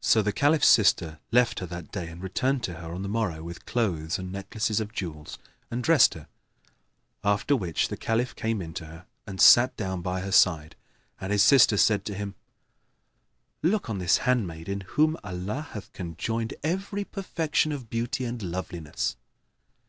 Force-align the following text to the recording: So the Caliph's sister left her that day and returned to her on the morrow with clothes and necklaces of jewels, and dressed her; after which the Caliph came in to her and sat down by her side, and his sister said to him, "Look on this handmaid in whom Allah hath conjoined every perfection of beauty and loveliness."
So 0.00 0.22
the 0.22 0.30
Caliph's 0.30 0.68
sister 0.68 1.18
left 1.32 1.58
her 1.58 1.66
that 1.66 1.90
day 1.90 2.06
and 2.06 2.22
returned 2.22 2.62
to 2.62 2.74
her 2.74 2.94
on 2.94 3.02
the 3.02 3.08
morrow 3.08 3.42
with 3.42 3.66
clothes 3.66 4.20
and 4.20 4.30
necklaces 4.30 4.78
of 4.78 4.92
jewels, 4.92 5.36
and 5.68 5.82
dressed 5.82 6.14
her; 6.14 6.28
after 7.24 7.56
which 7.56 7.88
the 7.88 7.96
Caliph 7.96 8.36
came 8.36 8.62
in 8.62 8.72
to 8.74 8.84
her 8.84 9.06
and 9.26 9.40
sat 9.40 9.76
down 9.76 10.00
by 10.00 10.20
her 10.20 10.30
side, 10.30 10.76
and 11.20 11.32
his 11.32 11.42
sister 11.42 11.76
said 11.76 12.04
to 12.04 12.14
him, 12.14 12.36
"Look 13.64 13.90
on 13.90 13.98
this 13.98 14.18
handmaid 14.18 14.68
in 14.68 14.82
whom 14.82 15.16
Allah 15.24 15.66
hath 15.72 15.92
conjoined 15.92 16.54
every 16.62 17.02
perfection 17.02 17.72
of 17.72 17.90
beauty 17.90 18.24
and 18.24 18.40
loveliness." 18.44 19.16